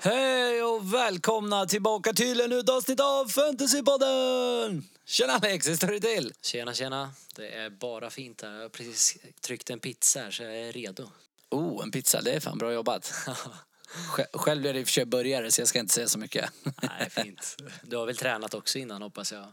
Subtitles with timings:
[0.00, 4.84] Hej och välkomna tillbaka till en nytt avsnitt av Fantasypodden!
[5.06, 6.32] Tjena Alex, hur står det till?
[6.42, 7.10] Tjena, tjena.
[7.36, 8.52] Det är bara fint här.
[8.52, 11.10] Jag har precis tryckt en pizza här så jag är redo.
[11.50, 13.12] Oh, en pizza, det är fan bra jobbat.
[13.92, 16.18] Sj- Själv blir det i och för sig burgare så jag ska inte säga så
[16.18, 16.50] mycket.
[16.82, 17.56] Nej, fint.
[17.82, 19.46] Du har väl tränat också innan hoppas jag?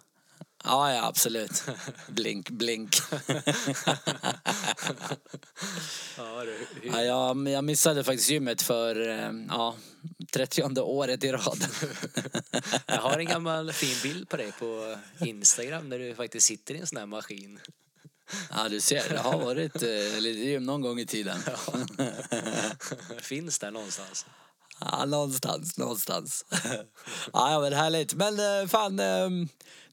[0.64, 1.64] Ja, ja absolut.
[2.08, 2.96] Blink, blink.
[6.18, 6.66] Ja, du.
[6.84, 9.76] Ja, jag, jag missade faktiskt gymmet för eh, ja,
[10.34, 11.66] 30 året i rad.
[12.86, 16.78] Jag har en gammal fin bild på dig på Instagram där du faktiskt sitter i
[16.80, 17.60] en sån här maskin.
[18.52, 21.38] Ja, du ser, det har varit eh, lite gym någon gång i tiden.
[23.22, 24.26] Finns där någonstans.
[24.82, 26.46] Ja, någonstans, någonstans.
[27.34, 28.14] Ja, men härligt.
[28.14, 29.30] Men eh, fan, eh,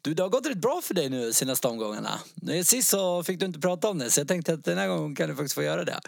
[0.03, 2.21] du, det har gått rätt bra för dig nu senaste omgångarna.
[2.65, 5.15] Sist så fick du inte prata om det, så jag tänkte att den här gången
[5.15, 6.01] kan du faktiskt få göra det.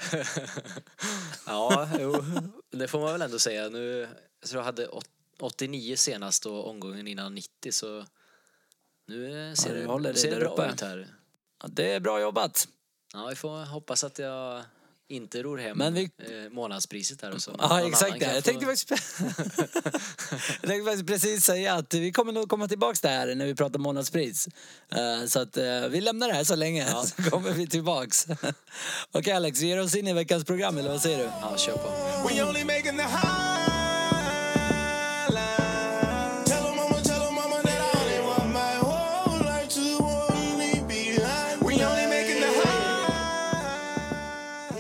[1.47, 2.25] Ja, jo.
[2.71, 3.69] Det får man väl ändå säga.
[3.69, 4.09] Nu,
[4.41, 5.05] jag tror jag hade åt-
[5.41, 8.07] 89 senast och omgången innan 90 så
[9.07, 10.71] nu ser Ja, det, dig ser det bra uppe.
[10.75, 11.09] ut här.
[11.63, 12.69] Ja, det är bra jobbat.
[13.13, 14.63] Ja, vi får hoppas att jag
[15.11, 17.57] inte ror hem Men vi- eh, månadspriset här och så.
[17.59, 18.91] Ja, Någon exakt Jag få- tänkte, faktiskt,
[20.61, 23.79] jag tänkte faktiskt precis säga att vi kommer nog komma tillbaks där när vi pratar
[23.79, 24.49] månadspris.
[24.93, 28.27] Eh, Så att eh, vi lämnar det här så länge, så kommer vi tillbaks.
[29.13, 31.25] Okej Alex, vi ger oss in i veckans program, eller vad säger du?
[31.25, 31.89] Ja, kör på.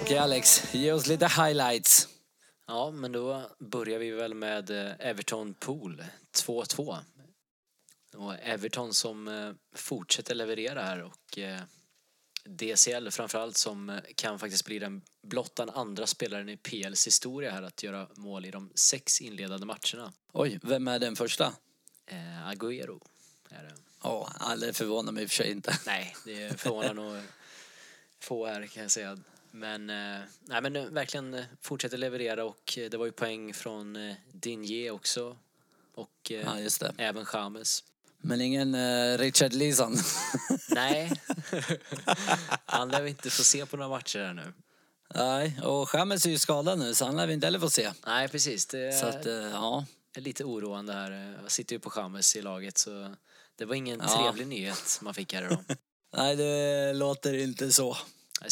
[0.08, 2.08] Okej Alex, ge oss lite highlights.
[2.66, 6.04] Ja, men då börjar vi väl med eh, Everton Pool
[6.36, 6.98] 2-2.
[8.14, 11.60] Och Everton som eh, fortsätter leverera här och eh,
[12.44, 17.82] DCL framförallt som kan faktiskt bli den blottan andra spelaren i PLs historia här att
[17.82, 20.12] göra mål i de sex inledande matcherna.
[20.32, 21.52] Oj, vem är den första?
[22.06, 23.00] Eh, Agüero
[23.50, 23.74] är det.
[24.02, 25.78] Ja, oh, det förvånar mig i och för sig inte.
[25.86, 27.22] Nej, det förvånar nog
[28.20, 29.18] få här kan jag säga.
[29.50, 33.54] Men, eh, nej, men eh, verkligen eh, fortsätter leverera och eh, det var ju poäng
[33.54, 35.36] från eh, Dinje också.
[35.94, 36.92] Och eh, Ja, just det.
[36.98, 37.84] även James.
[38.20, 39.96] Men ingen eh, Richard Leeson.
[40.70, 41.12] Nej,
[42.66, 44.52] han lär vi inte få se på några matcher här nu.
[45.14, 47.92] Nej, och Chamez är ju skadad nu så han lär vi inte heller få se.
[48.06, 48.66] Nej, precis.
[48.66, 49.84] Det Så att, ja.
[50.16, 51.36] är lite oroande här.
[51.42, 53.14] Jag sitter ju på James i laget så
[53.56, 54.16] det var ingen Ja.
[54.18, 55.58] trevlig nyhet man fick här idag.
[56.16, 57.96] Nej, det låter inte så.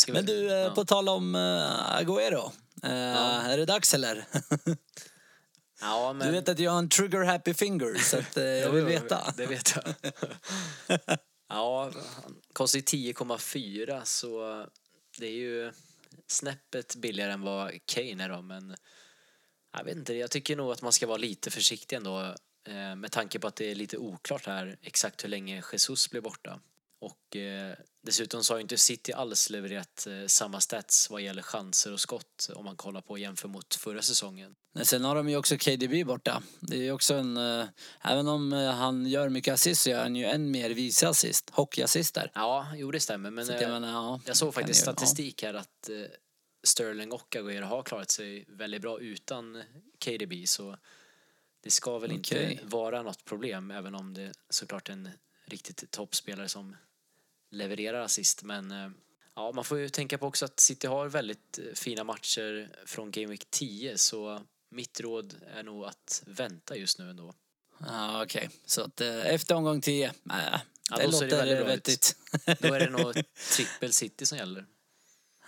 [0.08, 0.70] Men du, eh, ja.
[0.74, 2.52] på tal om eh, Agüero.
[2.82, 4.24] Eh, Är det dags eller?
[5.80, 6.26] Ja, men...
[6.26, 9.34] Du vet att jag har en trigger happy finger så att, jag vill veta.
[9.36, 9.94] Det vet jag.
[11.48, 11.90] ja,
[12.52, 14.66] kostar ju 10,4 så
[15.18, 15.72] det är ju
[16.26, 18.76] snäppet billigare än vad Kane är då men
[19.76, 22.34] jag vet inte, jag tycker nog att man ska vara lite försiktig ändå
[22.96, 26.60] med tanke på att det är lite oklart här exakt hur länge Jesus blir borta.
[26.98, 31.42] Och eh, dessutom så har ju inte City alls levererat eh, samma stats vad gäller
[31.42, 34.54] chanser och skott om man kollar på jämför mot förra säsongen.
[34.72, 36.42] Men sen har de ju också KDB borta.
[36.60, 37.36] Det är ju också en...
[37.36, 37.66] eh,
[38.00, 41.50] även om eh, han gör mycket assist så gör han ju än mer vice assist.
[41.50, 42.30] Hockeyassist där.
[42.34, 45.54] Ja, jo det stämmer men Så jag eh, menar, ja, Jag såg faktiskt statistik här
[45.54, 45.96] att eh,
[46.64, 49.62] Sterling och Agüero har klarat sig väldigt bra utan
[50.04, 50.76] KDB så
[51.60, 52.52] det ska väl Okej.
[52.52, 55.08] inte vara något problem även om det såklart är en
[55.46, 56.76] riktigt toppspelare som
[57.50, 58.90] levererar assist men eh,
[59.34, 63.10] ja, man får ju tänka på också att City har väldigt eh, fina matcher från
[63.10, 64.40] Game Week 10 så
[64.70, 67.34] mitt råd är nog att vänta just nu ändå.
[67.78, 68.50] Ja, okej.
[68.66, 71.68] Så att eh, efter omgång 10, nej, Ja, det det låter ut.
[71.68, 72.16] vettigt.
[72.60, 73.14] Då är det nog
[73.56, 74.66] trippel City som gäller.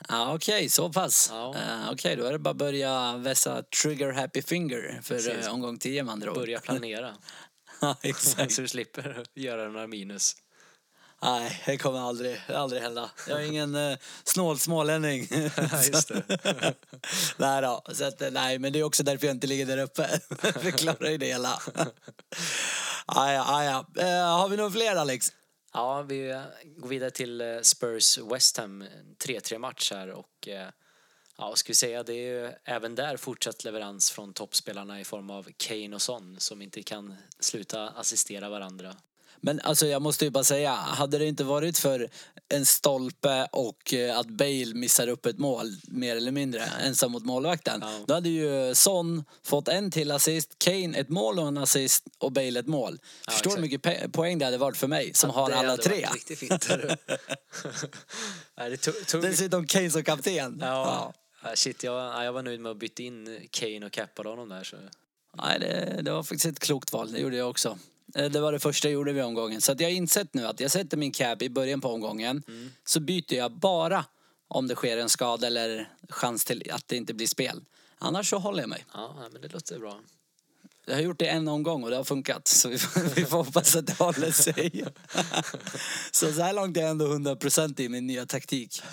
[0.09, 1.29] Ja, okej, så pass.
[1.33, 1.55] Ja.
[1.57, 5.49] Eh, okej, då är det bara att börja vässa trigger happy finger för Precis.
[5.49, 6.37] omgång 10 med andra ord.
[6.37, 7.15] Börja planera
[8.03, 8.53] exakt.
[8.53, 10.37] så du slipper göra några minus.
[11.23, 13.11] Nej, det kommer aldrig, aldrig hända.
[13.29, 15.21] Jag är ingen uh, snål smålänning.
[15.93, 16.75] just det.
[17.37, 19.79] nej då, så att, eh, nej, men det är också därför jag inte ligger där
[19.79, 20.21] uppe.
[20.39, 21.63] Förklarar ju det hela.
[23.07, 24.03] ah, ja, ah, ja.
[24.03, 25.33] Eh, har vi några fler Alex?
[25.73, 26.43] Ja, vi eh,
[26.77, 30.69] går vidare till eh, Spurs West Ham, en 3-3 match här och eh,
[31.39, 35.31] ja, ska vi säga, det är ju även där fortsatt leverans från toppspelarna i form
[35.31, 38.97] av Kane och Son som inte kan sluta assistera varandra.
[39.41, 42.09] Men alltså jag måste ju bara säga, hade det inte varit för
[42.49, 47.25] en stolpe och eh, att Bale missar upp ett mål, mer eller mindre, ensam mot
[47.25, 47.81] målvakten.
[47.83, 48.05] Ja.
[48.07, 52.33] Då hade ju Son fått en till assist, Kane ett mål och en assist och
[52.33, 52.99] Bale ett mål.
[53.31, 56.07] Förstår du hur mycket poäng det hade varit för mig som har Det alla tre?
[56.07, 56.69] varit Riktigt fint.
[58.59, 60.59] Nej, det tog, tog, Dessutom Kane som kapten.
[60.61, 61.15] ja, ja.
[61.55, 64.65] Shit, jag, ja, jag var nöjd med att byta in Kane och cappade honom där.
[64.65, 64.77] Så.
[65.37, 67.13] Nej, det, det var faktiskt ett klokt val.
[67.13, 67.79] Det gjorde jag också.
[68.15, 69.61] Eh, Det var det första jag gjorde vid omgången.
[69.61, 72.43] Så jag har insett nu att jag sätter min cap i början på omgången.
[72.85, 74.05] Så byter jag bara
[74.49, 77.61] om det sker en skada eller chans till att det inte blir spel.
[77.99, 78.85] Annars så håller jag mig.
[78.95, 80.01] Ja, men det låter bra.
[80.87, 82.49] Jag har gjort det en omgång och det har funkat.
[82.49, 84.85] Så vi får, vi får hoppas att det håller sig.
[86.13, 88.83] så så här långt är jag ändå 100% i min nya taktik.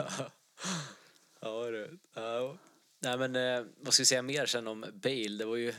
[1.45, 1.99] Ja, du.
[2.15, 2.57] Ja.
[3.01, 5.37] Nej, men eh, vad ska vi säga mer sen om Bale?
[5.37, 5.73] Det var ju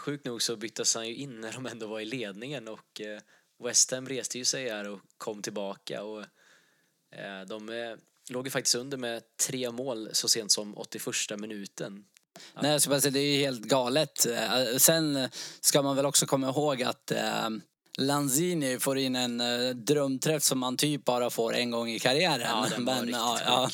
[0.00, 3.20] sjukt nog så byttes han ju in när de ändå var i ledningen och eh,
[3.64, 6.20] West Ham reste ju sig här och kom tillbaka och
[7.14, 7.96] eh, de eh,
[8.30, 11.06] låg ju faktiskt under med tre mål så sent som 81
[11.38, 12.04] minuten.
[12.62, 14.26] Nej, jag ska bara säga, det är ju helt galet.
[14.26, 15.28] Eh, Sen
[15.60, 17.48] ska man väl också komma ihåg att eh,
[17.98, 19.42] Lanzini får in en
[19.84, 22.40] drömträff som man typ bara får en gång i karriären.
[22.40, 23.70] Ja, den var riktigt ja,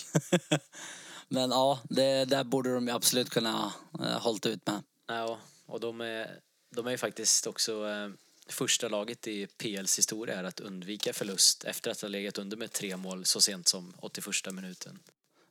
[0.51, 0.59] ja.
[1.29, 4.83] Men ja, det där borde de ju absolut kunna eh, hållit ut med.
[5.07, 6.41] Ja, och de är,
[6.77, 8.09] de är ju faktiskt också eh,
[8.49, 12.73] första laget i PLs historia här att undvika förlust efter att ha legat under med
[12.73, 14.99] tre mål så sent som 81 minuten.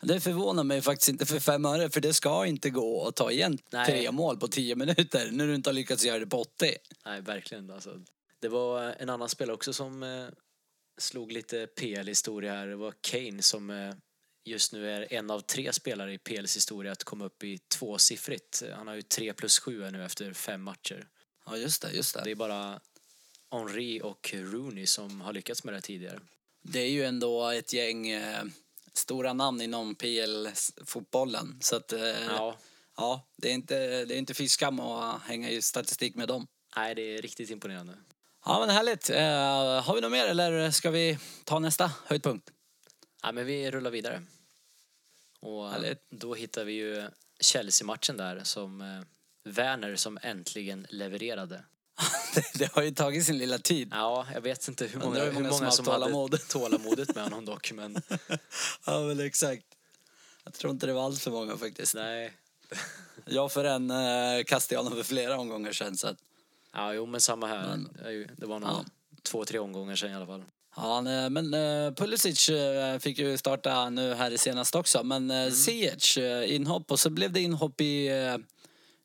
[0.01, 3.31] Det förvånar mig faktiskt inte för fem öre, för det ska inte gå att ta
[3.31, 3.85] igen Nej.
[3.85, 6.75] tre mål på tio minuter när du inte har lyckats göra det på 80.
[7.05, 7.71] Nej, verkligen.
[7.71, 8.01] Alltså,
[8.39, 10.27] det var en annan spelare också som eh,
[10.97, 12.67] slog lite PL-historia här.
[12.67, 13.93] Det var Kane som eh,
[14.47, 18.63] just nu är en av tre spelare i PLs historia att komma upp i tvåsiffrigt.
[18.75, 21.07] Han har ju tre plus sju nu efter fem matcher.
[21.45, 22.31] Ja, just det, just Det det.
[22.31, 22.79] är bara
[23.51, 26.19] Henri och Rooney som har lyckats med det tidigare.
[26.61, 28.43] Det är ju ändå ett gäng eh,
[28.93, 31.57] stora namn inom PL-fotbollen.
[31.61, 32.57] Så att, eh, Ja,
[32.99, 36.47] Ja, det är inte, det är inte fy skam att hänga i statistik med dem.
[36.75, 37.93] nej, det är riktigt imponerande.
[38.45, 39.09] Ja, men härligt.
[39.09, 42.49] Eh, har vi något mer eller ska vi ta nästa höjdpunkt?
[43.23, 44.23] Ja, men vi rullar vidare.
[45.41, 46.05] Och Härligt.
[46.09, 49.01] då hittar vi ju Chelsea-matchen där som eh,
[49.53, 51.63] Werner som äntligen levererade.
[52.53, 53.89] det, har ju tagit sin lilla tid.
[53.91, 56.39] Ja, jag vet inte hur många, hur många som som, har hade tålamod.
[56.49, 58.01] tålamodet med honom dock, men
[58.85, 59.65] Ja, men exakt.
[60.43, 61.95] Jag tror inte det var alls för många faktiskt.
[61.95, 62.33] nej.
[63.25, 65.97] Jag för en eh, kastade jag honom för flera omgångar sedan.
[65.97, 66.17] Så att,
[66.73, 67.67] Ja, jo, men samma här.
[67.67, 68.85] Men- Det var nog Ja.
[69.23, 70.43] två, tre omgångar sedan i alla fall.
[70.77, 75.03] Ja, nej, men eh, Pulisic eh, fick ju starta nu här i senast också.
[75.03, 78.37] Men eh, Ziyech eh, inhopp och så blev det inhopp i, eh,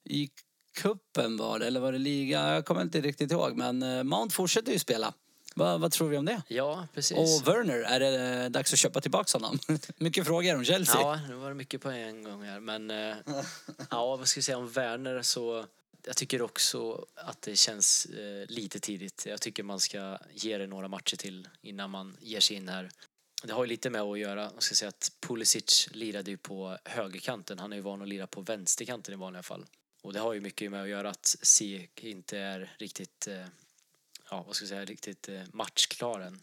[0.05, 0.31] i
[0.75, 2.55] kuppen var det, eller var det liga?
[2.55, 3.57] Jag kommer inte riktigt ihåg.
[3.57, 5.15] Men eh, Mount fortsätter ju spela.
[5.55, 6.43] Va, vad tror vi om det?
[6.49, 7.19] Ja, precis.
[7.19, 9.59] Och Werner, är det dags att köpa tillbaka honom?
[9.97, 11.01] Mycket frågor om Chelsea.
[11.01, 12.61] Ja, nu var det mycket på en gång här.
[12.61, 13.17] Men eh,
[13.91, 15.65] ja, vad ska vi säga om Werner så
[16.07, 19.27] jag tycker också att det känns eh, lite tidigt.
[19.27, 22.91] Jag tycker man ska ge det några matcher till innan man ger sig in här.
[23.45, 26.79] Det har ju lite med att göra, jag ska säga att Pulisic lirade ju på
[26.85, 27.59] högerkanten.
[27.59, 29.67] Han är ju van att lira på vänsterkanten i vanliga fall.
[30.03, 33.47] Och det har ju mycket med att göra att Ziyech inte är riktigt, eh,
[34.31, 36.41] ja vad ska jag säga, riktigt eh, matchklar än.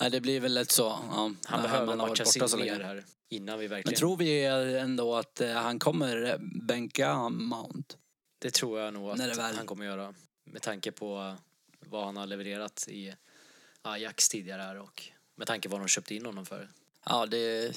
[0.00, 0.82] Nej, det blir väl lätt så.
[0.82, 2.72] Ja, Han behöver så länge.
[2.72, 3.98] mer här innan vi Men verkligen...
[3.98, 4.44] tror vi
[4.78, 7.96] ändå att eh, han kommer bänka Mount?
[8.44, 10.14] Det tror jag nog att väl- han kommer göra.
[10.44, 11.36] Med tanke på
[11.80, 13.14] vad han har levererat i
[13.82, 15.02] Ajax tidigare här och
[15.36, 16.68] med tanke på vad de köpte in honom för.
[17.06, 17.72] Ja, det,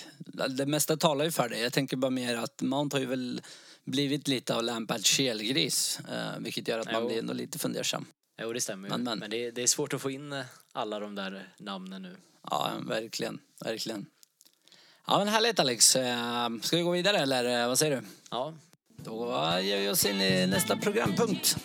[0.50, 1.60] det mesta talar ju för det.
[1.60, 3.42] Jag tänker bara mer att Mount har ju väl
[3.84, 6.00] blivit lite av Lampards kelgris.
[6.12, 7.08] Eh, vilket gör att man Jo.
[7.08, 8.06] blir ändå lite fundersam.
[8.42, 8.92] Jo, det stämmer ju.
[8.92, 9.30] Men, Men, men.
[9.30, 12.16] det, det är svårt att få in alla de där namnen nu.
[12.50, 13.40] Ja, verkligen.
[13.60, 14.06] Verkligen.
[15.08, 15.96] Ja, men härligt Alex.
[15.96, 18.08] Eh, Ska vi gå vidare eller eh, vad säger du?
[18.32, 18.54] Ja,
[19.08, 21.58] då ger vi oss in i nästa programpunkt.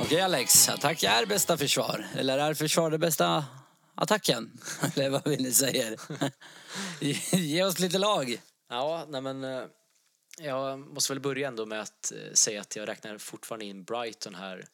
[0.00, 2.06] Okej Alex, attack är bästa försvar.
[2.16, 3.44] Eller är försvar det bästa
[3.94, 4.60] attacken?
[4.94, 5.96] Eller vad vill ni säga?
[7.32, 8.40] Ge oss lite lag.
[8.68, 9.64] ja nej men eh,
[10.38, 14.34] jag måste väl börja ändå med att eh, säga att jag räknar fortfarande in Brighton
[14.34, 14.64] här.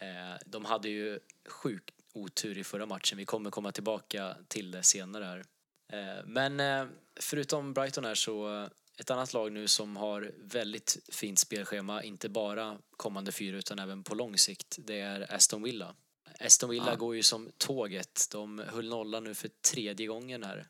[0.00, 3.18] Eh, de hade ju sjukt otur i förra matchen.
[3.18, 5.44] Vi kommer komma tillbaka till det senare här.
[5.92, 6.86] Eh, Men eh,
[7.20, 12.28] förutom Brighton här så eh, ett annat lag nu som har väldigt fint spelschema, inte
[12.28, 15.94] bara kommande fyra utan även på lång sikt, det är Aston Villa.
[16.40, 16.94] Aston Villa Ja.
[16.96, 18.28] går ju som tåget.
[18.32, 20.68] De höll nolla nu för tredje gången här.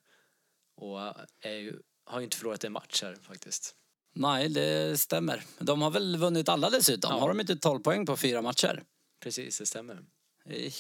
[0.77, 0.99] Och
[1.45, 3.75] ju, har ju inte förlorat en match här faktiskt.
[4.15, 5.45] Nej, det stämmer.
[5.59, 7.11] De har väl vunnit alla dessutom?
[7.15, 7.21] Ja.
[7.21, 8.83] Har de inte 12 poäng på fyra matcher?
[9.21, 10.05] Precis, det stämmer.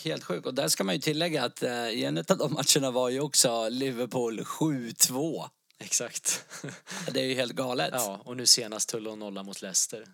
[0.04, 0.46] Helt sjukt.
[0.46, 3.20] Och där ska man ju tillägga att eh, i en av de matcherna var ju
[3.20, 5.48] också Liverpool 7-2.
[5.78, 6.44] Exakt.
[7.12, 7.90] Det är ju helt galet.
[7.92, 10.06] ja, och nu senast tull och nolla mot Leicester.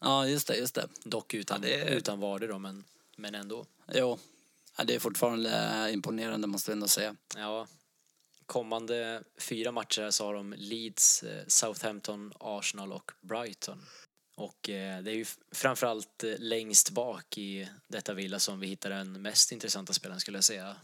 [0.00, 0.88] Ja, just det, just det.
[1.04, 2.84] Dock utan, Ja, det utan Vardy då, men,
[3.16, 3.66] men ändå.
[3.92, 4.18] Jo,
[4.78, 7.16] ja, det är fortfarande eh, imponerande måste vi ändå säga.
[7.36, 7.66] Ja,
[8.46, 13.82] kommande fyra matcher så har de Leeds, eh, Southampton, Arsenal och Brighton.
[14.36, 18.90] Och eh, det är ju framförallt eh, längst bak i detta villa som vi hittar
[18.90, 20.76] den mest intressanta spelaren skulle jag säga.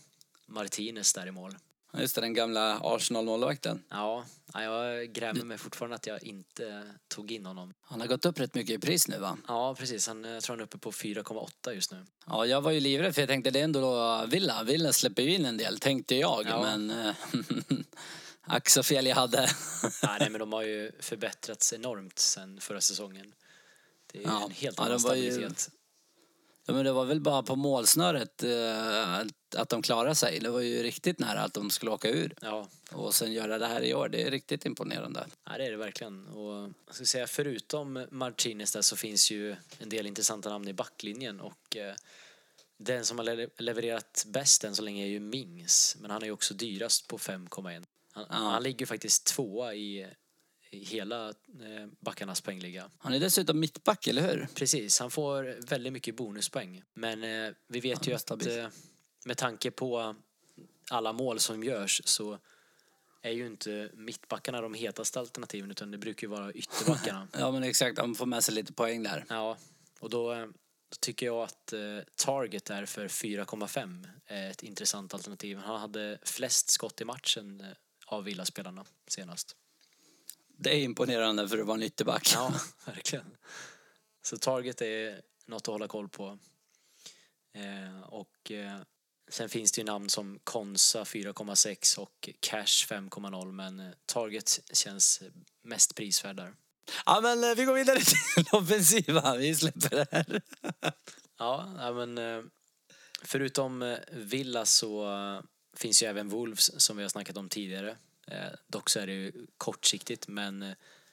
[0.47, 1.57] Martinez där i mål.
[1.99, 3.83] Just det, den gamla Arsenal-målvakten.
[3.89, 7.75] Ja, ja, jag grämer mig fortfarande att jag inte tog in honom.
[7.83, 9.39] Han har gått upp rätt mycket i pris nu va?
[9.49, 10.07] Ja, precis.
[10.07, 12.07] Han, jag tror han är uppe på 4,8 just nu.
[12.27, 14.63] Ja, jag var ju livrädd för jag tänkte det är ändå då Villa.
[14.63, 16.47] Villa släpper ju in en del, tänkte jag.
[16.47, 16.63] Ja.
[16.63, 17.15] Men eh,
[18.41, 19.41] ack så fel jag hade.
[20.03, 23.35] Nej, nej, men de har ju förbättrats enormt sen förra säsongen.
[24.13, 25.71] Det är Ja, en helt ja, annan de var ju- stabilitet.
[26.67, 29.19] Ja, men det var väl bara på målsnöret eh,
[29.57, 30.39] att de klarade sig.
[30.41, 32.35] Det var ju riktigt nära att de skulle åka ur.
[32.43, 35.27] Ja, Och sen göra det här i år, det är riktigt imponerande.
[35.45, 36.27] Ja, det är det verkligen.
[36.27, 40.73] Och jag ska säga, förutom Martinez där så finns ju en del intressanta namn i
[40.73, 41.95] backlinjen och eh,
[42.79, 46.27] den som har le- levererat bäst än så länge är ju Mings, men han är
[46.27, 47.85] ju också dyrast på 5,1.
[48.13, 50.07] Han, han ligger faktiskt tvåa i
[50.73, 52.91] hela eh, backarnas poängliga.
[52.99, 54.49] Han är dessutom mittback, eller hur?
[54.55, 56.83] Precis, han får väldigt mycket bonuspoäng.
[56.95, 58.69] Men eh, vi vet ju att eh,
[59.25, 60.15] med tanke på
[60.91, 62.39] alla mål som görs så
[63.23, 67.29] är ju inte mittbackarna de hetaste alternativen utan det brukar ju vara ytterbackarna.
[67.39, 67.99] Ja, men exakt.
[67.99, 69.25] Han får med sig lite poäng där.
[69.29, 69.57] ja,
[70.01, 70.47] och då, eh,
[70.89, 71.75] då tycker jag att
[72.17, 75.59] Target där för 4,5 är ett intressant alternativ.
[75.59, 77.65] Han hade flest skott i matchen
[78.07, 79.57] av Villaspelarna senast.
[80.57, 82.31] Det är imponerande för att vara en ytterback.
[82.35, 82.55] Ja,
[82.85, 83.37] verkligen.
[84.23, 86.39] Så Target är något att hålla koll på.
[87.55, 88.77] Eh, och eh,
[89.31, 95.23] sen finns det ju namn som Konsa 4,6 och Cash 5,0 men eh, Target känns
[95.63, 96.55] mest prisvärd där.
[97.07, 97.99] Ja, men eh, vi går vidare
[98.35, 99.37] till offensiva.
[99.37, 100.43] Vi släpper det här.
[101.39, 102.43] Ja, men eh,
[103.23, 105.09] förutom Villa så
[105.77, 107.97] finns ju även Wolves som vi har snackat om tidigare.
[108.27, 108.37] Eh,
[108.67, 110.73] dock så är det ju kortsiktigt men eh,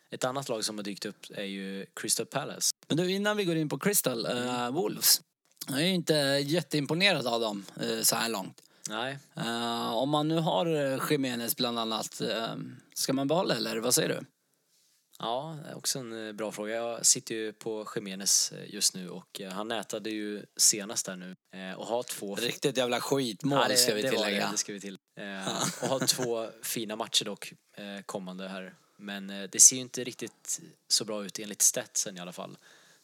[0.10, 2.72] ett annat lag som har dykt upp är ju Crystal Palace.
[2.88, 5.22] Men du, innan vi går in på Crystal eh, Wolves.
[5.68, 6.14] Jag är ju inte
[6.46, 8.62] jätteimponerad av dem eh, så här långt.
[8.90, 10.66] Nej, Eh, om man nu har
[11.12, 12.22] Jiménez bland annat,
[12.94, 14.26] ska man behålla eller vad säger du?
[15.20, 16.76] Ja, också en eh, bra fråga.
[16.76, 21.16] Jag sitter ju på Jiménez eh, just nu och eh, han nätade ju senast där
[21.16, 21.36] nu
[21.78, 22.36] och har två...
[22.36, 24.46] Riktigt jävla skitmål Ja, det, ska vi det tillägga.
[24.46, 24.98] Det, det ska vi till.
[25.82, 27.54] Och har två fina matcher dock
[28.06, 28.76] kommande här.
[28.98, 32.58] Men det ser ju inte riktigt så bra ut enligt statsen i alla fall.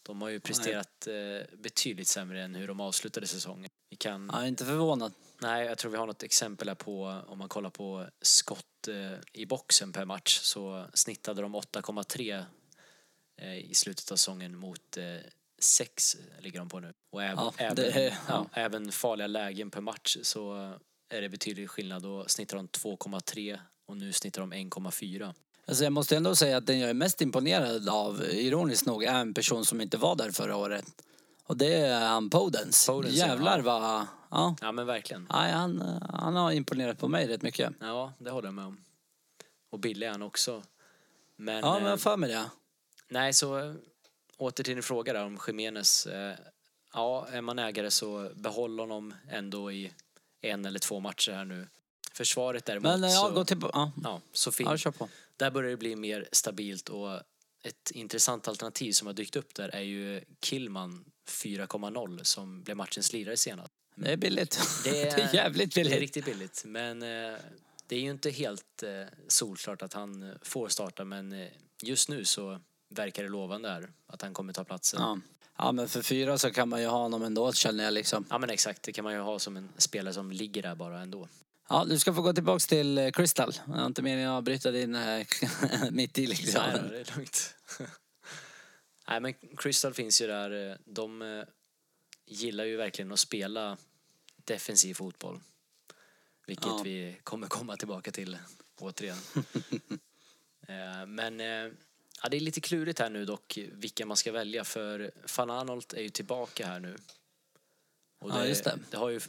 [0.05, 3.69] De har ju presterat eh, betydligt sämre än hur de avslutade säsongen.
[3.89, 4.29] Vi kan...
[4.34, 5.13] Ja, inte förvånad.
[5.39, 9.20] Nej, jag tror vi har något exempel här på om man kollar på skott eh,
[9.34, 12.46] i boxen per match så snittade de 8,3
[13.42, 15.04] eh, i slutet av säsongen mot eh,
[15.60, 16.94] 6 ligger de på nu.
[17.12, 18.12] Och även, Ja, även, är- ja.
[18.27, 18.46] ja.
[18.54, 20.74] även farliga lägen per match så
[21.10, 22.01] är det betydlig skillnad.
[22.04, 25.34] Då snittar de 2,3 och nu snittar de 1,4.
[25.68, 29.13] Alltså jag måste ändå säga att den jag är mest imponerad av, ironiskt nog, är
[29.13, 30.86] en person som inte var där förra året.
[31.44, 32.88] Och det är han Podens.
[32.88, 33.27] Podence, ja.
[33.27, 34.08] Jävlar vad...
[34.36, 34.56] Ja.
[34.62, 35.27] Ja men verkligen.
[35.32, 37.74] Nej, han, han har imponerat på mig rätt mycket.
[37.80, 38.77] Ja, det håller jag med om.
[39.70, 40.63] Och billig är han också.
[41.36, 42.46] Men, Ja, men eh, jag för mig det.
[43.08, 43.74] Nej, så eh,
[44.38, 46.06] åter till din fråga där om Jiménez.
[46.06, 46.36] Eh,
[46.94, 49.94] ja, är man ägare så behåll honom ändå i
[50.42, 51.68] en eller två matcher här nu.
[52.13, 53.58] Försvaret däremot Men eh, ja, så, gå till...
[53.62, 54.77] Ja, ja, så fin.
[54.84, 55.10] ja på.
[55.38, 57.20] Där börjar det bli mer stabilt och
[57.63, 63.13] ett intressant alternativ som har dykt upp där är ju Killman 4,0 som blev matchens
[63.13, 63.74] lirare senast.
[63.95, 64.59] Det är billigt.
[64.83, 65.91] Det Det är, jävligt billigt.
[65.91, 66.63] Det är riktigt billigt.
[66.65, 67.39] Men eh,
[67.87, 68.89] det är ju inte helt eh,
[69.27, 71.47] solklart att han eh, får starta men
[71.83, 72.59] just nu så
[72.89, 75.01] verkar det lovande här att han kommer ta platsen.
[75.01, 75.19] Ja.
[75.57, 75.65] Ja.
[75.65, 78.25] ja, men för fyra så kan man ju ha honom ändå känner jag liksom.
[78.29, 81.27] men exakt, det kan man ju ha som en spelare som ligger där bara ändå.
[81.69, 83.53] Ja, du ska få gå tillbaks till Crystal.
[83.67, 84.97] Jag har inte meningen att bryta din
[85.91, 86.61] mitt i liksom.
[86.73, 87.55] Nej, det är lugnt.
[89.07, 91.45] Nej men Crystal finns ju där, de
[92.25, 93.77] gillar ju verkligen att spela
[94.38, 95.39] defensiv fotboll.
[96.48, 96.82] Vilket Ja.
[96.84, 98.38] vi kommer komma tillbaka till
[98.79, 99.17] återigen.
[100.67, 101.72] Eh, Men eh,
[102.24, 105.94] ja, det är lite klurigt här nu dock vilka man ska välja för Van Arnold
[105.94, 106.98] är ju tillbaka här nu.
[108.20, 108.79] Och Ja, just det.
[108.91, 109.20] det har ju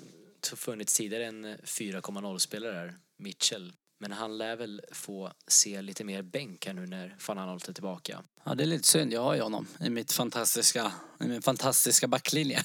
[0.42, 3.72] funnits tidigare en 4,0 spelare här, Mitchell.
[3.98, 7.72] Men han lär väl få se lite mer bänk här nu när van Aanholt är
[7.72, 8.22] tillbaka.
[8.44, 9.12] Ja, det är lite synd.
[9.12, 12.64] Jag har ju honom i mitt fantastiska, i min fantastiska backlinje.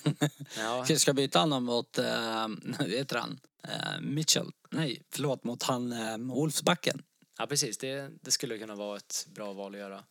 [0.58, 0.76] Ja.
[0.78, 2.06] Kanske ska byta honom mot, äh,
[2.80, 3.40] vad heter han?
[3.64, 4.52] Eh, Mitchell.
[4.70, 7.04] Nej, förlåt, mot han äh, Wolfsbacken.
[7.38, 7.78] Ja, precis.
[7.78, 10.04] Det, det skulle kunna vara ett bra val att göra.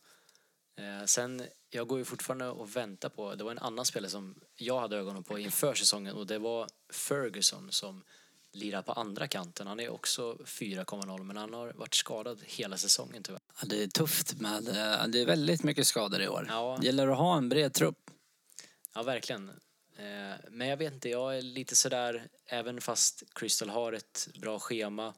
[0.77, 4.35] Eh, sen, jag går ju fortfarande och väntar på, det var en annan spelare som
[4.55, 8.03] jag hade ögonen på inför säsongen och det var Ferguson som
[8.51, 9.67] lirar på andra kanten.
[9.67, 13.41] Han är också 4,0 men han har varit skadad hela säsongen tyvärr.
[13.61, 16.45] Ja, det är tufft med, eh, det är väldigt mycket skador i år.
[16.49, 16.77] Ja.
[16.79, 18.11] Det gäller att ha en bred trupp.
[18.93, 19.49] Ja, verkligen.
[19.97, 24.59] Eh, Men jag vet inte, jag är lite sådär, även fast Crystal har ett bra
[24.59, 25.13] schema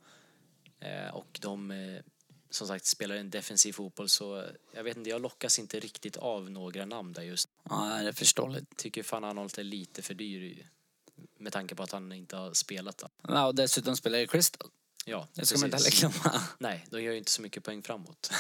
[0.79, 1.73] eh, och de
[2.49, 6.51] som sagt spelar en defensiv fotboll så jag vet inte, jag lockas inte riktigt av
[6.51, 7.49] några namn där just.
[7.69, 8.77] Ja, det är förståeligt.
[8.77, 10.69] Tycker fan Arnold är lite för dyr
[11.39, 13.07] med tanke på att han inte har spelat då.
[13.27, 14.67] Ja, och dessutom spelar ju Crystal.
[15.05, 16.01] Ja, Det ska man inte precis.
[16.03, 16.41] heller glömma.
[16.59, 18.31] Nej, de gör ju inte så mycket poäng framåt.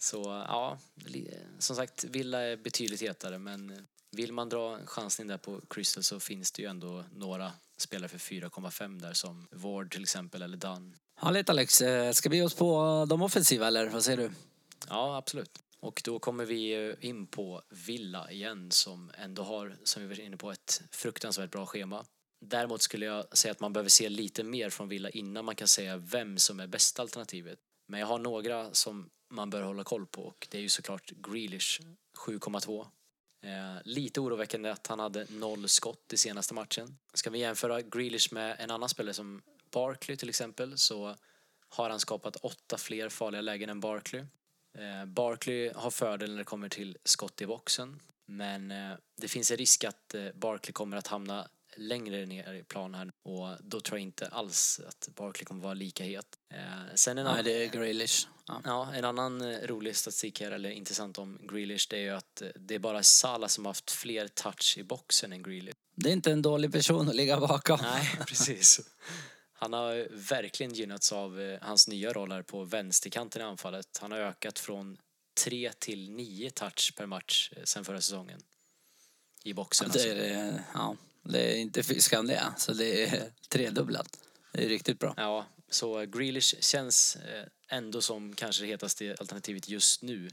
[0.00, 5.26] Så ja, li- som sagt, Villa är betydligt hetare men vill man dra en chansning
[5.28, 9.90] där på Crystal så finns det ju ändå några spelare för 4,5 där som Ward
[9.90, 10.96] till exempel eller Dunn.
[11.16, 11.80] Härligt Alex.
[11.80, 14.30] Eh, Ska vi ge oss på de offensiva eller vad säger du?
[14.88, 15.58] Ja, absolut.
[15.80, 20.20] Och då kommer vi eh, in på Villa igen som ändå har, som vi var
[20.20, 22.04] inne på, ett fruktansvärt bra schema.
[22.40, 25.68] Däremot skulle jag säga att man behöver se lite mer från Villa innan man kan
[25.68, 27.58] säga vem som är bästa alternativet.
[27.86, 31.10] Men jag har några som man bör hålla koll på och det är ju såklart
[31.10, 31.80] Grealish
[32.26, 32.86] 7,2.
[33.42, 36.98] Eh, lite oroväckande att han hade noll skott i senaste matchen.
[37.14, 41.16] Ska vi jämföra Grealish med en annan spelare som Barkley till exempel så
[41.68, 44.20] har han skapat åtta fler farliga lägen än Barkley.
[44.78, 48.00] Eh, Barkley har fördel när det kommer till skott i boxen.
[48.26, 51.48] Men eh, det finns en risk att eh, Barkley kommer att hamna
[51.78, 55.74] längre ner i plan här och då tror jag inte alls att Barkley kommer vara
[55.74, 56.26] lika het.
[56.54, 56.58] Eh,
[56.94, 58.28] sen en, Nej, annan, det är Grealish.
[58.46, 58.60] Ja.
[58.64, 62.42] ja, en annan eh, rolig statistik här, eller intressant om Grealish, det är ju att
[62.42, 65.76] eh, det är bara Salah som har haft fler touch i boxen än Grealish.
[65.94, 67.78] Det är inte en dålig person att ligga bakom.
[67.82, 68.80] Nej, precis.
[69.52, 73.98] Han har verkligen gynnats av eh, hans nya roll här på vänsterkanten i anfallet.
[74.00, 74.98] Han har ökat från
[75.44, 78.40] 3 till 9 touch per match sen förra säsongen.
[79.44, 80.08] I boxen Det alltså.
[80.08, 84.18] är, ja, det är inte fy skam det, så det är tredubblat.
[84.52, 85.14] Det är riktigt bra.
[85.16, 87.44] Ja, så Grealish känns eh,
[87.76, 90.26] ändå som kanske det hetaste alternativet just nu.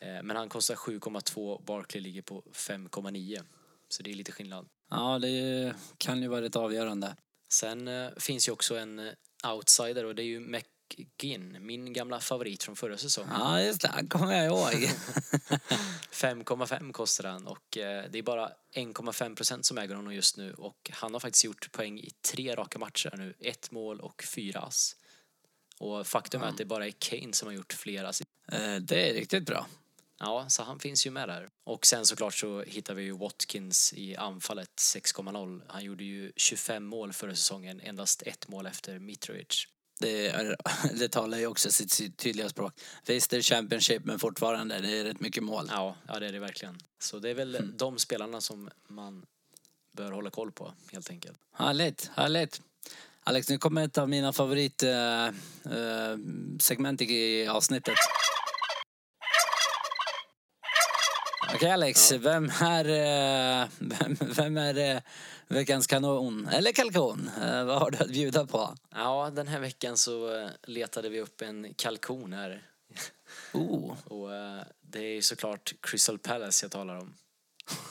[0.00, 3.44] Eh, Men han kostar 7,2, Barkley ligger på 5,9.
[3.88, 4.68] Så det är lite skillnad.
[4.90, 7.16] Ja, det kan ju vara rätt avgörande.
[7.48, 9.10] Sen eh, finns ju också en
[9.54, 10.40] outsider och det är ju
[10.98, 13.32] McGinn, min gamla favorit från förra säsongen.
[13.38, 13.88] Ja, just det.
[13.88, 14.72] Han kommer jag ihåg.
[16.12, 20.54] 5,5 kostar han och eh, det är bara 1,5 procent som äger honom just nu
[20.54, 23.34] och han har faktiskt gjort poäng i tre raka matcher nu.
[23.40, 24.96] Ett mål och fyra ass.
[25.78, 28.22] Och faktum är att det bara är Kane som har gjort fler ass.
[28.52, 29.66] Eh, det är riktigt bra.
[30.18, 31.48] Ja, så han finns ju med där.
[31.64, 35.62] Och sen såklart så hittar vi ju Watkins i anfallet 6,0.
[35.68, 39.68] Han gjorde ju 25 mål förra säsongen, endast ett mål efter Mitrovic.
[40.00, 40.56] Det, är,
[40.98, 42.72] det talar ju också sitt tydliga språk.
[43.06, 45.66] Visst, det är Championship, men fortfarande, det är rätt mycket mål.
[45.70, 46.78] Ja, ja det är det verkligen.
[46.98, 49.26] Så det är väl de spelarna som man
[49.92, 51.38] bör hålla koll på helt enkelt.
[51.52, 52.60] Härligt, härligt.
[53.24, 56.18] Alex, nu kommer ett av mina favoritsegment eh, eh,
[56.60, 57.94] segment i avsnittet.
[61.56, 65.00] Okej Alex, vem är, eh, vem, vem är eh,
[65.48, 66.48] veckans kanon?
[66.48, 67.30] Eller kalkon?
[67.42, 68.74] Eh, vad har du att bjuda på?
[68.90, 72.62] Ja, den här veckan så letade vi upp en kalkon här.
[73.52, 73.96] Oh.
[74.04, 74.28] Och
[74.80, 77.14] det är ju såklart Crystal Palace jag talar om.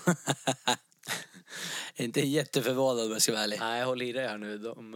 [1.95, 3.59] Inte jätteförvånad om jag ska vara ärlig.
[3.59, 4.57] Nej, håll i dig här nu.
[4.57, 4.95] De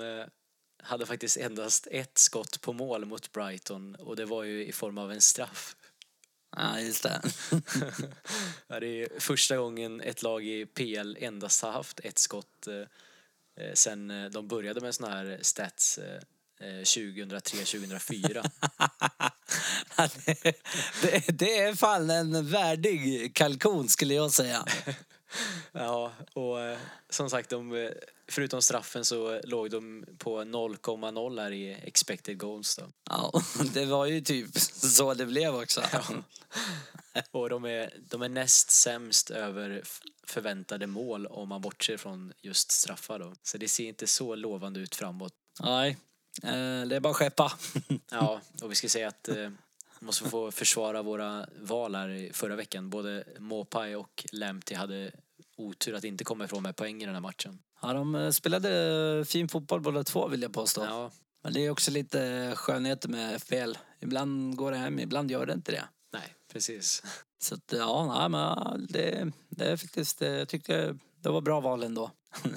[0.83, 4.97] hade faktiskt endast ett skott på mål mot Brighton och det var ju i form
[4.97, 5.75] av en straff.
[6.57, 7.21] Ja, just det.
[8.67, 13.65] Ja, det är första gången ett lag i PL endast har haft ett skott eh,
[13.65, 16.21] eh, sen eh, de började med såna här stats eh,
[16.69, 18.49] eh, 2003-2004.
[19.97, 20.43] Ja, det,
[21.01, 24.65] det, det är fan en värdig kalkon skulle jag säga.
[25.71, 26.77] ja, och eh,
[27.09, 27.91] som sagt, de, eh,
[28.27, 32.83] förutom straffen så låg de på 0,0 här i expected goals då.
[33.09, 33.41] Ja,
[33.73, 35.81] det var ju typ så det blev också.
[37.31, 39.83] Och de är, de är näst sämst över
[40.23, 43.33] förväntade mål om man bortser från just straffar då.
[43.43, 45.33] Så det ser inte så lovande ut framåt.
[45.59, 45.97] Nej,
[46.43, 47.51] eh, det är bara att skeppa.
[48.11, 49.49] Ja, och vi ska säga att eh,
[49.99, 52.89] måste få försvara våra val här förra veckan.
[52.89, 55.11] Både Mopai och Lemty hade
[55.57, 57.59] otur att inte komma ifrån med poäng i den här matchen.
[57.81, 60.85] Ja, de eh, spelade fin fotboll båda två vill jag påstå.
[60.85, 61.11] Ja,
[61.43, 63.77] Men det är också lite skönheter med FBL.
[63.99, 65.83] Ibland går det hem, ibland gör det inte det.
[66.13, 67.03] Nej, precis.
[67.41, 71.59] Så att, ja, nej, men det, det är faktiskt, eh, jag tyckte det var bra
[71.59, 72.11] val ändå.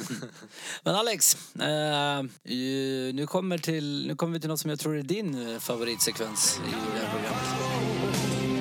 [0.85, 4.97] men Alex, eh, ju- nu, kommer till, nu kommer vi till något som jag tror
[4.99, 8.53] är din favoritsekvens i det här programmet.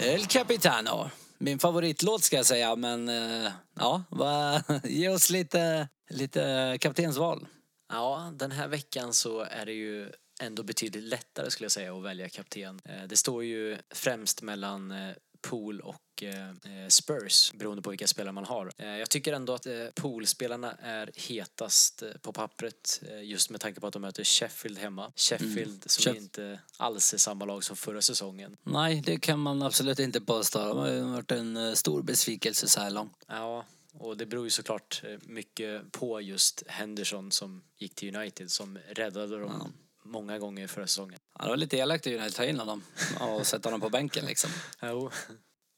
[0.00, 1.10] El Capitano.
[1.38, 7.46] Min favoritlåt ska jag säga, men eh, ja, va, ge oss lite, lite kaptensval.
[7.92, 10.10] Ja, den här veckan så är det ju
[10.42, 12.80] ändå betydligt lättare skulle jag säga att välja kapten.
[12.84, 15.10] Eh, det står ju främst mellan eh,
[15.48, 18.72] Pool och eh, Spurs beroende på vilka spelare man har.
[18.78, 23.86] Eh, Jag tycker ändå att eh, Pool-spelarna är hetast på pappret just med tanke på
[23.86, 25.12] att de möter Sheffield hemma.
[25.16, 28.56] Sheffield som Sheff- inte alls är samma lag som förra säsongen.
[28.62, 30.58] Nej, det kan man absolut inte påstå.
[30.58, 33.24] De har varit en stor besvikelse så här långt.
[33.28, 38.78] Ja, och det beror ju såklart mycket på just Henderson som gick till United som
[38.88, 39.72] räddade dem
[40.04, 41.18] många gånger förra säsongen.
[41.38, 42.82] Ja, det var lite elakt att United ta in honom
[43.20, 44.50] och sätta honom på bänken liksom.
[44.82, 45.10] Jo.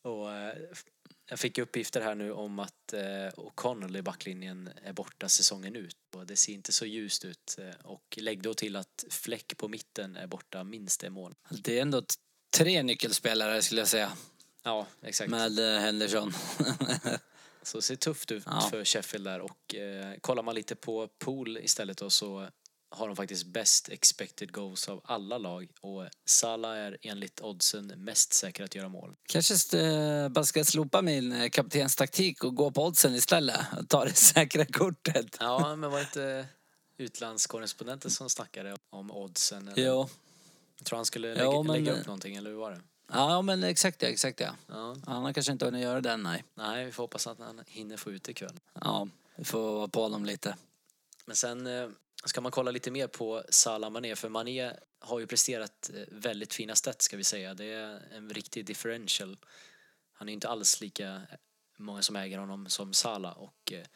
[0.02, 0.54] Och eh,
[1.28, 3.00] jag fick uppgifter här nu om att eh,
[3.36, 5.96] O'Connell i backlinjen är borta säsongen ut.
[6.16, 7.56] Och det ser inte så ljust ut.
[7.58, 11.36] Eh, Och lägg då till att Fläck på mitten är borta minst en månad.
[11.50, 12.02] Det är ändå
[12.56, 14.12] tre nyckelspelare skulle jag säga
[14.62, 15.30] Ja, exakt.
[15.30, 16.32] med Henderson.
[17.62, 18.68] Så det ser tufft ut Ja.
[18.70, 19.40] för Sheffield där.
[19.40, 22.48] Och eh, kollar man lite på Pool istället då så
[22.92, 25.68] har de faktiskt bäst expected goals av alla lag.
[25.80, 29.14] Och Salah är enligt oddsen mest säker att göra mål.
[29.28, 33.60] Kanske eh, bara ska slopa min eh, kaptenstaktik och gå på oddsen istället.
[33.78, 35.36] Och ta det säkra kortet.
[35.40, 36.46] Ja, men var det inte
[36.96, 39.68] utlandskorrespondenten som snackade om oddsen?
[39.68, 39.86] Eller?
[39.86, 40.08] Jo.
[40.78, 42.80] Jag tror han skulle lägga, men- lägga upp någonting, eller hur var det?
[43.12, 44.54] Ja, men exakt ja, exakt ja.
[44.68, 44.96] Ja.
[45.06, 46.44] Han har kanske inte hunnit göra den, nej.
[46.54, 48.60] Nej, vi får hoppas att han hinner få ut ikväll.
[48.80, 50.56] Ja, vi får vara på honom lite.
[51.26, 51.88] Men sen eh,
[52.24, 56.54] ska man kolla lite mer på Salah Mané, för Mané har ju presterat eh, väldigt
[56.54, 57.54] fina stats ska vi säga.
[57.54, 59.38] Det är en riktig differential.
[60.12, 61.22] Han är inte alls lika
[61.78, 63.86] många som äger honom som Salah och eh,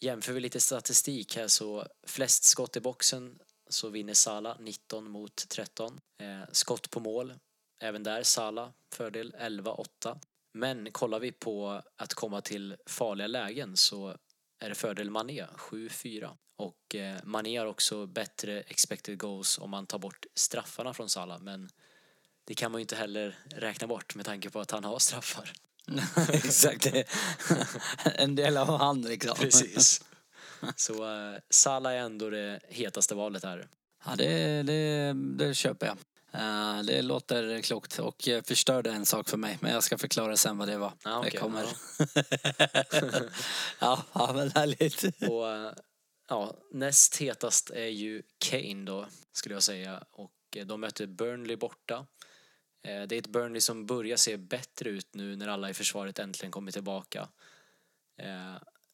[0.00, 5.48] jämför vi lite statistik här så flest skott i boxen så vinner Salah 19 mot
[5.48, 6.00] 13.
[6.18, 7.34] Eh, skott på mål,
[7.80, 10.20] även där Salah fördel 11-8.
[10.52, 14.16] Men kollar vi på att komma till farliga lägen så
[14.58, 16.36] är det fördel Mané 7-4.
[16.56, 21.40] Och eh, Mané har också bättre expected goals om man tar bort straffarna från Salah
[21.40, 21.70] men
[22.44, 25.52] det kan man ju inte heller räkna bort med tanke på att han har straffar.
[26.32, 26.92] exakt.
[28.04, 29.36] en del av han liksom.
[29.36, 30.04] Precis.
[30.76, 33.68] Så eh, Salah är ändå det hetaste valet här.
[34.06, 35.98] Ja, det, det, det köper jag.
[36.34, 39.58] Eh, det låter klokt och eh, förstörde en sak för mig.
[39.60, 40.92] Men jag ska förklara sen vad det var.
[41.04, 41.66] Ja, okej, det kommer.
[43.80, 45.04] ja, ja, men härligt.
[45.30, 45.72] Och eh,
[46.28, 50.04] ja, näst hetast är ju Kane då, skulle jag säga.
[50.10, 50.32] Och
[50.66, 52.06] de möter Burnley borta.
[52.82, 56.52] Det är ett Burnley som börjar se bättre ut nu när alla i försvaret äntligen
[56.52, 57.28] kommer tillbaka.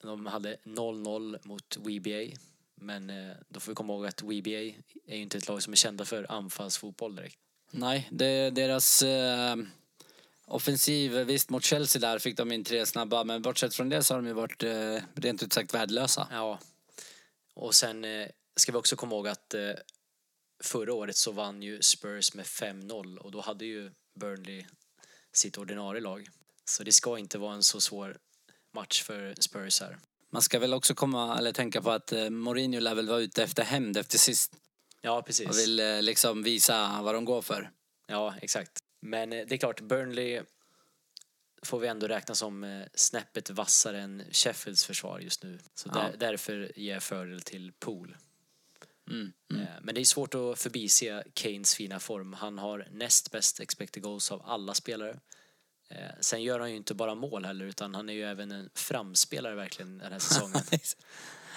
[0.03, 2.37] De hade 0-0 mot WBA.
[2.81, 4.51] Men eh, då får vi komma ihåg att WBA
[5.07, 7.39] är ju inte ett lag som är kända för anfallsfotboll direkt.
[7.71, 9.57] Nej, det, deras eh,
[10.47, 13.25] offensiv, visst mot Chelsea där fick de in tre snabba.
[13.25, 16.29] Men bortsett från det så har de ju varit eh, rent ut sagt värdelösa.
[16.31, 16.59] Ja.
[17.55, 19.71] Och sen eh, ska vi också komma ihåg att eh,
[20.63, 23.91] förra året så vann ju Spurs med 5-0 och då hade ju
[24.21, 24.65] Burnley
[25.33, 26.29] sitt ordinarie lag.
[26.65, 28.19] Så det ska inte vara en så svår
[28.75, 29.99] match för Spurs här.
[30.31, 33.43] Man ska väl också komma, eller tänka på att eh, Mourinho lär väl vara ute
[33.43, 34.53] efter hämnd efter sist.
[35.01, 35.59] Ja, Och precis.
[35.59, 37.71] vill eh, liksom visa vad de går för.
[38.07, 38.79] Ja, exakt.
[39.01, 40.43] Men eh, det är klart, Burnley
[41.63, 45.59] får vi ändå räkna som snäppet vassare än Sheffields försvar just nu.
[45.75, 46.01] Så Ja.
[46.01, 48.17] där, därför ger jag fördel till Pool.
[49.11, 49.33] Mm.
[49.55, 52.33] Eh, Men det är svårt att förbise Kanes fina form.
[52.33, 55.21] Han har näst bäst expected goals av alla spelare.
[55.91, 58.71] Eh, Sen gör han ju inte bara mål heller utan han är ju även en
[58.75, 60.63] framspelare verkligen den här säsongen.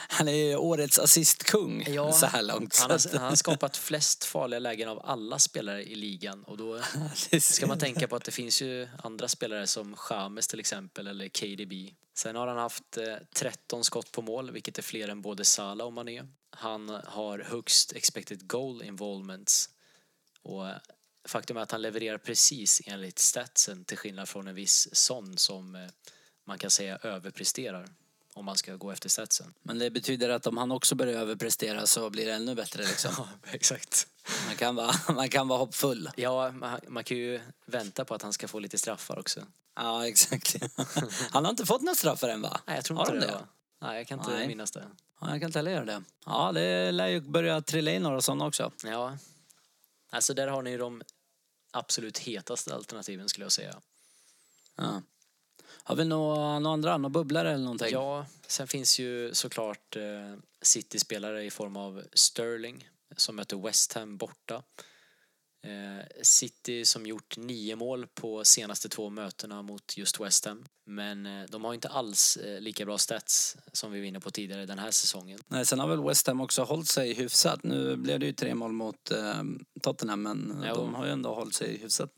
[0.10, 2.80] Han är ju årets assistkung Ja, så här långt.
[2.80, 6.80] Han har, han har skapat flest farliga lägen av alla spelare i ligan och då
[7.40, 11.30] ska man tänka på att det finns ju andra spelare som Chames till exempel eller
[11.30, 11.74] KDB.
[12.14, 15.88] Sen har han haft eh, 13 skott på mål vilket är fler än både Salah
[15.88, 16.24] och Mané.
[16.50, 19.70] Han har högst expected goal involvements
[20.42, 20.76] och eh,
[21.26, 25.76] faktum är att han levererar precis enligt statsen till skillnad från en viss Son som
[25.76, 25.82] eh,
[26.46, 27.90] man kan säga överpresterar
[28.34, 29.54] om man ska gå efter statsen.
[29.64, 33.12] Men det betyder att om han också börjar överprestera så blir det ännu bättre liksom.
[33.18, 34.08] Ja, exakt.
[34.48, 36.10] Man kan vara, man kan vara hoppfull.
[36.16, 39.42] Ja, man, man kan ju vänta på att han ska få lite straffar också.
[39.76, 40.56] Ja, exakt.
[41.32, 42.62] Han har inte fått några straffar än va?
[42.66, 43.32] Nej, jag tror Har inte de det.
[43.34, 43.48] va?
[43.82, 44.48] Nej, jag kan inte Nej.
[44.48, 44.88] minnas det.
[45.22, 46.04] Ja, jag kan inte heller göra det.
[46.26, 48.72] Ja, det lär ju börja trilla in några sådana också.
[48.84, 49.18] Ja,
[50.14, 51.02] alltså där har ni de
[51.72, 53.82] absolut hetaste alternativen skulle jag säga.
[54.76, 55.02] Ja.
[55.84, 57.92] Har vi några, några andra, några bubblare eller någonting?
[57.92, 64.18] Ja, sen finns ju såklart eh, City-spelare i form av Sterling som möter West Ham
[64.18, 64.64] borta.
[65.64, 70.66] Eh, City som gjort nio mål på senaste två mötena mot just West Ham.
[70.86, 74.32] Men eh, de har inte alls eh, lika bra stats som vi var inne på
[74.32, 75.40] tidigare den här säsongen.
[75.48, 77.64] Nej, sen har väl West Ham också hållit sig hyfsat.
[77.64, 79.44] Nu blev det ju tre mål mot eh,
[79.82, 80.76] Tottenham, men Jo.
[80.76, 82.12] de har ju ändå hållit sig hyfsat.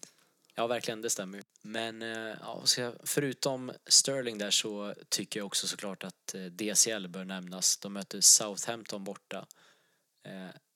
[0.56, 1.42] Ja, verkligen, det stämmer.
[1.62, 2.02] Men
[2.42, 2.64] ja,
[3.04, 7.78] förutom Sterling där så tycker jag också såklart att DCL bör nämnas.
[7.78, 9.46] De möter Southampton borta.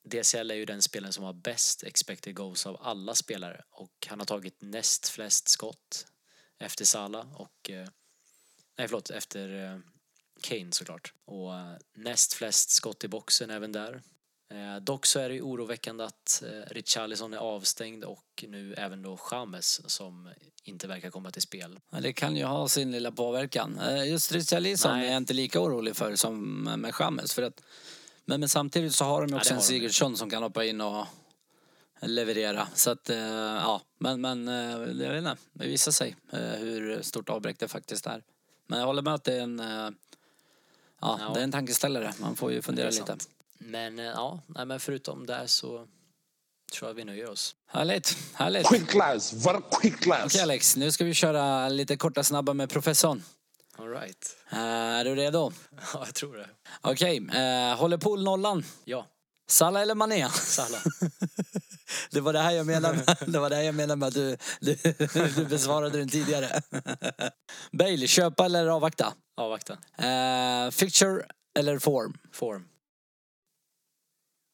[0.10, 4.20] DCL är ju den spelaren som har bäst expected goals av alla spelare och han
[4.20, 6.06] har tagit näst flest skott
[6.60, 7.88] efter Salah och eh,
[8.78, 9.80] nej förlåt efter eh,
[10.42, 14.02] Kane såklart och eh, näst flest skott i boxen även där.
[14.82, 19.92] Dock så är det ju oroväckande att Richarlison är avstängd och nu även då James
[19.92, 20.30] som
[20.64, 21.80] inte verkar komma till spel.
[21.90, 23.80] Men det kan ju ha sin lilla påverkan.
[24.06, 25.08] Just Richarlison Nej.
[25.08, 27.34] är jag inte lika orolig för som med Chamez.
[27.34, 27.62] För att,
[28.30, 29.62] men, men samtidigt så har de ju Ja, också det en.
[29.62, 31.06] Sigurdsson som kan hoppa in och
[32.02, 32.68] leverera.
[32.74, 34.56] Så att, eh, ja, men, men eh,
[35.04, 38.24] jag vet inte, det visar sig eh, hur stort avbräck det faktiskt är.
[38.68, 39.92] Men jag håller med att det är en, ja,
[41.22, 41.32] Ja.
[41.34, 42.14] det är en tankeställare.
[42.20, 43.18] Man får ju fundera Det lite.
[43.58, 45.88] Men ja, nej, men förutom där så
[46.74, 47.56] tror jag vi nöjer oss.
[47.68, 48.68] Härligt, härligt.
[48.68, 50.26] Quick class, very quick class.
[50.26, 53.24] Okej Alex, nu ska vi köra lite korta snabba med professorn.
[53.90, 54.36] All right.
[54.52, 55.52] Eh, är du redo?
[55.94, 56.50] Ja, jag tror det.
[56.82, 58.64] Okej, eh, håller Pool nollan?
[58.86, 59.06] Ja,
[59.48, 60.30] Salah eller Mané?
[60.30, 60.82] Salah.
[62.12, 64.14] Det var det här jag menade med, det var det här jag menade med att
[64.14, 64.76] du, du,
[65.36, 66.62] du besvarade den tidigare.
[67.72, 69.14] Bale, köpa eller avvakta?
[69.38, 69.78] Avvakta.
[69.98, 71.26] Eh, fixture
[71.60, 72.18] eller form?
[72.32, 72.68] Form.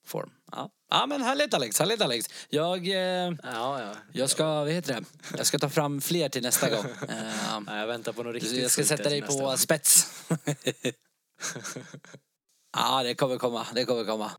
[0.06, 0.32] Form.
[0.52, 0.69] Ja.
[0.99, 2.25] Ja men härligt Alex, härligt Alex.
[2.49, 3.91] Jag, eh, Ja, ja.
[4.12, 5.03] jag ska, vad heter det?
[5.38, 6.86] Jag ska ta fram fler till nästa gång.
[7.10, 9.58] Eh, Nej, jag väntar på något riktigt jag ska sätta dig på gång.
[9.58, 10.23] spets.
[12.77, 14.31] ja, det kommer komma, det kommer komma.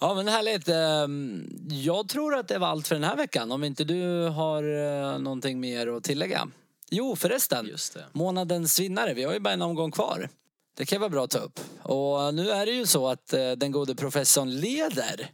[0.00, 0.68] Ja men härligt.
[0.68, 3.52] Ehm, Jag tror att det var allt för den här veckan.
[3.52, 6.48] Om inte du har eh, någonting mer att tillägga.
[6.90, 7.66] Jo förresten.
[8.12, 9.14] Månadens vinnare.
[9.14, 10.28] Vi har ju bara en omgång kvar.
[10.76, 11.60] Det kan vara bra att ta upp.
[11.82, 15.30] Och nu är det ju så att eh, den gode professorn leder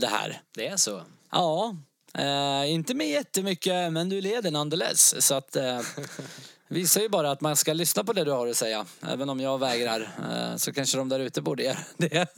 [0.00, 0.42] det här.
[0.54, 1.02] Det är så.
[1.32, 1.76] Ja,
[2.14, 5.26] eh, inte med jättemycket men du leder nonetheless.
[5.26, 5.80] Så att eh,
[6.68, 8.86] visar ju bara att man ska lyssna på det du har att säga.
[9.02, 12.26] Även om jag vägrar eh, så kanske de där ute borde göra det.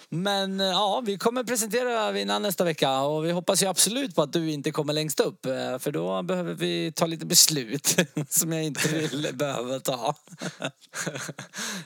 [0.09, 4.21] Men eh, ja, vi kommer presentera vinnaren nästa vecka och vi hoppas ju absolut på
[4.21, 7.95] att du inte kommer längst upp eh, för då behöver vi ta lite beslut
[8.29, 10.15] som jag inte vill behöva ta.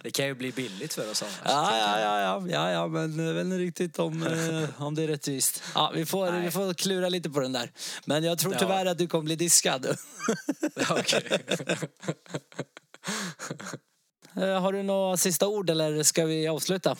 [0.04, 1.40] Det kan ju bli billigt för oss annars.
[1.46, 5.04] Ja, ja, ja, ja, ja, ja, men jag vet inte riktigt om, eh, om det
[5.04, 5.64] är rättvist.
[5.76, 7.72] Ja, vi, får, vi får klura lite på den där.
[8.06, 9.86] Men jag tror tyvärr att du kommer bli diskad.
[10.90, 11.24] Okej.
[14.34, 16.98] Har du några sista ord eller ska vi avsluta?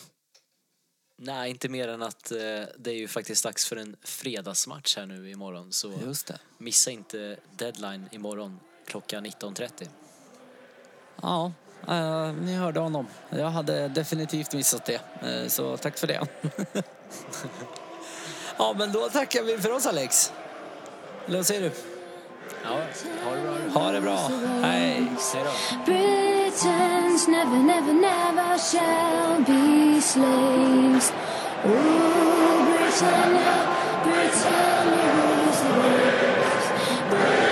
[1.16, 2.38] Nej, inte mer än att eh,
[2.78, 5.72] det är ju faktiskt dags för en fredagsmatch här nu imorgon.
[5.72, 6.38] Så Just det.
[6.58, 9.88] missa inte deadline imorgon klockan 19.30.
[11.22, 11.52] Ja,
[11.88, 13.06] eh, ni hörde honom.
[13.30, 15.00] Jag hade definitivt missat det.
[15.22, 16.26] Eh, så tack för det.
[18.58, 20.32] ja, men då tackar vi för oss Alex.
[21.26, 21.70] Eller vad säger du?
[22.64, 22.80] Ja,
[23.24, 23.80] ha det bra.
[23.80, 24.30] Ha det bra.
[24.62, 25.06] Hej.
[25.34, 25.44] Hej
[25.86, 26.31] då.
[26.52, 31.10] Never, never, never shall be slaves.
[31.64, 33.56] Oh, Britannia,
[34.04, 37.51] Britannia rules the waves.